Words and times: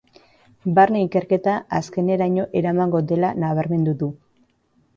Barne 0.79 1.01
ikerketa 1.07 1.53
azkeneraino 1.81 2.47
eramango 2.63 3.05
dela 3.15 3.33
nabarmendu 3.45 3.97
du. 4.05 4.13